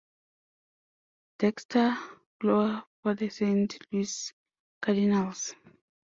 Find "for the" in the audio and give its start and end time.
3.03-3.29